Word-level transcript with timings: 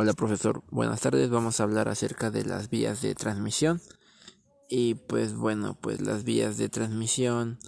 Hola 0.00 0.12
profesor, 0.12 0.62
buenas 0.70 1.00
tardes. 1.00 1.28
Vamos 1.28 1.58
a 1.58 1.64
hablar 1.64 1.88
acerca 1.88 2.30
de 2.30 2.44
las 2.44 2.70
vías 2.70 3.02
de 3.02 3.16
transmisión. 3.16 3.80
Y 4.68 4.94
pues 4.94 5.34
bueno, 5.34 5.76
pues 5.80 6.00
las 6.00 6.22
vías 6.22 6.56
de 6.56 6.68
transmisión 6.68 7.58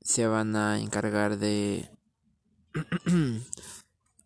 se 0.00 0.26
van 0.26 0.56
a 0.56 0.80
encargar 0.80 1.36
de... 1.36 1.90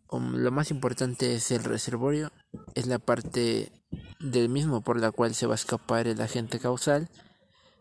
lo 0.09 0.51
más 0.51 0.71
importante 0.71 1.35
es 1.35 1.51
el 1.51 1.65
reservorio, 1.65 2.31
es 2.75 2.87
la 2.87 2.97
parte 2.97 3.73
del 4.21 4.47
mismo 4.47 4.79
por 4.79 4.97
la 4.97 5.11
cual 5.11 5.35
se 5.35 5.47
va 5.47 5.55
a 5.55 5.55
escapar 5.55 6.07
el 6.07 6.21
agente 6.21 6.59
causal, 6.59 7.09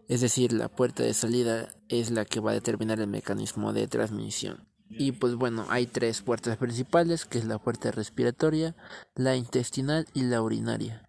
es 0.09 0.23
decir, 0.23 0.53
la 0.53 0.69
puerta 0.69 1.05
de 1.05 1.15
salida 1.15 1.69
es 1.89 2.11
la 2.11 2.25
que 2.25 2.41
va 2.41 2.51
a 2.51 2.55
determinar 2.55 2.99
el 2.99 3.07
mecanismo 3.07 3.73
de 3.73 3.87
transmisión. 3.87 4.67
Y 4.89 5.13
pues 5.13 5.35
bueno, 5.35 5.67
hay 5.69 5.87
tres 5.87 6.23
puertas 6.23 6.57
principales, 6.57 7.25
que 7.25 7.39
es 7.39 7.45
la 7.45 7.59
puerta 7.59 7.91
respiratoria, 7.91 8.77
la 9.15 9.37
intestinal 9.37 10.07
y 10.15 10.23
la 10.23 10.43
urinaria. 10.43 11.09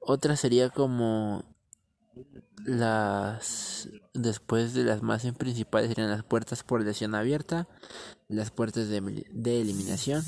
Otra 0.00 0.36
sería 0.36 0.70
como 0.70 1.44
las 2.64 3.88
después 4.14 4.74
de 4.74 4.84
las 4.84 5.02
más 5.02 5.24
principales 5.32 5.88
serían 5.88 6.10
las 6.10 6.24
puertas 6.24 6.62
por 6.62 6.84
lesión 6.84 7.14
abierta, 7.14 7.68
las 8.28 8.50
puertas 8.50 8.88
de, 8.88 9.24
de 9.30 9.60
eliminación 9.60 10.22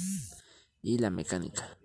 y 0.82 0.98
la 0.98 1.10
mecánica. 1.10 1.76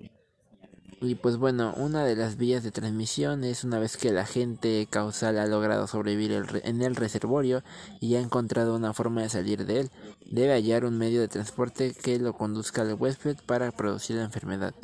Y 1.02 1.16
pues 1.16 1.38
bueno, 1.38 1.74
una 1.78 2.04
de 2.04 2.18
las 2.18 2.36
vías 2.36 2.62
de 2.62 2.72
transmisión 2.72 3.46
es 3.46 3.64
una 3.64 3.80
vez 3.80 3.96
que 3.96 4.10
el 4.10 4.18
agente 4.18 4.86
causal 4.90 5.38
ha 5.38 5.46
logrado 5.46 5.88
sobrevivir 5.88 6.46
en 6.64 6.82
el 6.82 6.96
reservorio 6.98 7.64
y 8.02 8.16
ha 8.16 8.20
encontrado 8.20 8.76
una 8.76 8.94
forma 8.94 9.22
de 9.22 9.30
salir 9.30 9.66
de 9.66 9.82
él, 9.82 9.92
debe 10.30 10.54
hallar 10.54 10.86
un 10.86 10.98
medio 10.98 11.22
de 11.22 11.28
transporte 11.28 11.94
que 11.94 12.20
lo 12.20 12.34
conduzca 12.34 12.82
al 12.82 12.94
huésped 12.94 13.38
para 13.46 13.72
producir 13.72 14.18
la 14.18 14.24
enfermedad. 14.24 14.76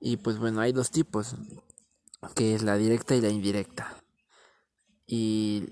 Y 0.00 0.18
pues 0.18 0.38
bueno, 0.38 0.60
hay 0.60 0.72
dos 0.72 0.90
tipos, 0.90 1.34
que 2.34 2.54
es 2.54 2.62
la 2.62 2.76
directa 2.76 3.14
y 3.14 3.20
la 3.20 3.30
indirecta. 3.30 3.96
Y 5.06 5.64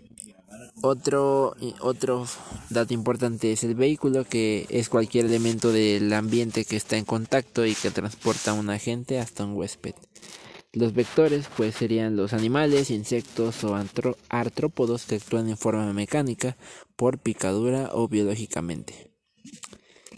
otro, 0.82 1.54
otro 1.80 2.26
dato 2.70 2.94
importante 2.94 3.52
es 3.52 3.64
el 3.64 3.74
vehículo, 3.74 4.24
que 4.24 4.66
es 4.70 4.88
cualquier 4.88 5.26
elemento 5.26 5.72
del 5.72 6.12
ambiente 6.12 6.64
que 6.64 6.76
está 6.76 6.96
en 6.96 7.04
contacto 7.04 7.66
y 7.66 7.74
que 7.74 7.90
transporta 7.90 8.52
a 8.52 8.54
un 8.54 8.70
agente 8.70 9.18
hasta 9.18 9.44
un 9.44 9.54
huésped. 9.54 9.94
Los 10.74 10.92
vectores 10.92 11.46
pues 11.56 11.76
serían 11.76 12.16
los 12.16 12.32
animales, 12.32 12.90
insectos 12.90 13.62
o 13.62 13.76
artrópodos 14.28 15.04
que 15.04 15.14
actúan 15.14 15.48
en 15.48 15.56
forma 15.56 15.92
mecánica, 15.92 16.56
por 16.96 17.18
picadura 17.18 17.90
o 17.92 18.08
biológicamente. 18.08 19.12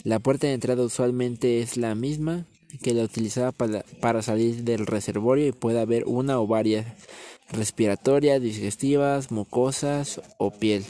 La 0.03 0.19
puerta 0.19 0.47
de 0.47 0.53
entrada 0.53 0.83
usualmente 0.83 1.61
es 1.61 1.77
la 1.77 1.93
misma 1.93 2.45
que 2.81 2.93
la 2.93 3.03
utilizada 3.03 3.51
para, 3.51 3.83
para 4.01 4.21
salir 4.21 4.63
del 4.63 4.87
reservorio 4.87 5.47
y 5.47 5.51
puede 5.51 5.79
haber 5.79 6.05
una 6.05 6.39
o 6.39 6.47
varias 6.47 6.85
respiratorias, 7.51 8.41
digestivas, 8.41 9.31
mucosas 9.31 10.21
o 10.37 10.51
piel. 10.51 10.83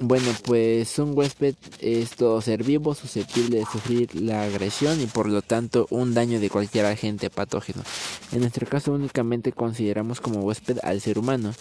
Bueno, 0.00 0.32
pues 0.44 0.98
un 0.98 1.16
huésped 1.16 1.54
es 1.78 2.10
todo 2.16 2.40
ser 2.40 2.64
vivo 2.64 2.94
susceptible 2.94 3.58
de 3.58 3.64
sufrir 3.64 4.14
la 4.14 4.42
agresión 4.42 5.00
y 5.00 5.06
por 5.06 5.28
lo 5.28 5.40
tanto 5.40 5.86
un 5.90 6.14
daño 6.14 6.40
de 6.40 6.50
cualquier 6.50 6.86
agente 6.86 7.30
patógeno. 7.30 7.82
En 8.32 8.40
nuestro 8.40 8.66
caso 8.66 8.92
únicamente 8.92 9.52
consideramos 9.52 10.20
como 10.20 10.40
huésped 10.40 10.78
al 10.82 11.00
ser 11.00 11.18
humano 11.18 11.54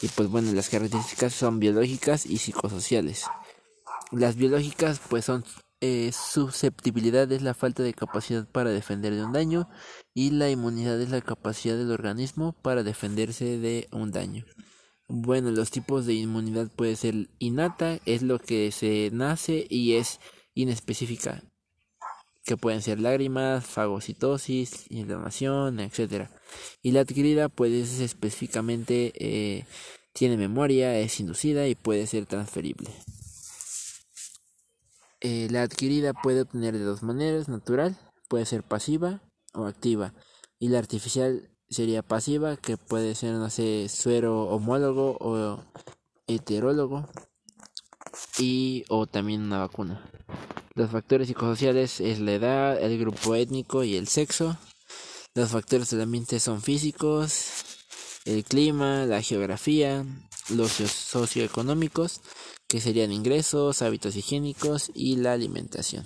y 0.00 0.08
pues 0.08 0.28
bueno, 0.30 0.52
las 0.52 0.70
características 0.70 1.34
son 1.34 1.60
biológicas 1.60 2.24
y 2.24 2.38
psicosociales. 2.38 3.26
Las 4.12 4.36
biológicas 4.36 5.00
pues 5.08 5.26
son 5.26 5.44
eh, 5.82 6.10
susceptibilidad 6.12 7.30
es 7.30 7.42
la 7.42 7.52
falta 7.52 7.82
de 7.82 7.92
capacidad 7.92 8.48
para 8.48 8.70
defender 8.70 9.14
de 9.14 9.24
un 9.24 9.32
daño 9.32 9.68
y 10.14 10.30
la 10.30 10.48
inmunidad 10.48 10.98
es 11.02 11.10
la 11.10 11.20
capacidad 11.20 11.76
del 11.76 11.90
organismo 11.90 12.54
para 12.62 12.82
defenderse 12.82 13.58
de 13.58 13.88
un 13.92 14.10
daño. 14.10 14.46
Bueno, 15.08 15.50
los 15.50 15.70
tipos 15.70 16.06
de 16.06 16.14
inmunidad 16.14 16.70
puede 16.74 16.96
ser 16.96 17.28
innata, 17.38 17.98
es 18.06 18.22
lo 18.22 18.38
que 18.38 18.72
se 18.72 19.10
nace 19.12 19.66
y 19.68 19.94
es 19.94 20.18
inespecífica, 20.54 21.42
que 22.44 22.56
pueden 22.56 22.80
ser 22.80 23.00
lágrimas, 23.00 23.66
fagocitosis, 23.66 24.90
inflamación, 24.90 25.80
etc. 25.80 26.30
Y 26.82 26.92
la 26.92 27.00
adquirida 27.00 27.50
puede 27.50 27.84
ser 27.84 28.02
específicamente 28.02 29.12
eh, 29.16 29.66
tiene 30.14 30.36
memoria, 30.38 30.98
es 30.98 31.20
inducida 31.20 31.68
y 31.68 31.74
puede 31.74 32.06
ser 32.06 32.24
transferible. 32.24 32.88
Eh, 35.20 35.48
la 35.50 35.62
adquirida 35.62 36.14
puede 36.14 36.42
obtener 36.42 36.78
de 36.78 36.84
dos 36.84 37.02
maneras, 37.02 37.48
natural, 37.48 37.98
puede 38.28 38.46
ser 38.46 38.62
pasiva 38.62 39.22
o 39.52 39.66
activa, 39.66 40.14
y 40.58 40.68
la 40.68 40.78
artificial 40.78 41.50
sería 41.74 42.02
pasiva, 42.02 42.56
que 42.56 42.78
puede 42.78 43.14
ser, 43.14 43.34
no 43.34 43.50
sé, 43.50 43.88
suero 43.90 44.44
homólogo 44.44 45.18
o 45.20 45.62
heterólogo, 46.26 47.06
y 48.38 48.84
o 48.88 49.06
también 49.06 49.42
una 49.42 49.58
vacuna. 49.58 50.02
Los 50.74 50.90
factores 50.90 51.28
psicosociales 51.28 52.00
es 52.00 52.18
la 52.20 52.32
edad, 52.32 52.82
el 52.82 52.98
grupo 52.98 53.34
étnico 53.34 53.84
y 53.84 53.96
el 53.96 54.08
sexo. 54.08 54.56
Los 55.34 55.50
factores 55.50 55.90
del 55.90 56.00
ambiente 56.00 56.40
son 56.40 56.62
físicos, 56.62 57.48
el 58.24 58.44
clima, 58.44 59.04
la 59.06 59.22
geografía, 59.22 60.04
los 60.48 60.72
socioeconómicos, 60.72 62.20
que 62.68 62.80
serían 62.80 63.12
ingresos, 63.12 63.82
hábitos 63.82 64.16
higiénicos 64.16 64.90
y 64.94 65.16
la 65.16 65.32
alimentación. 65.32 66.04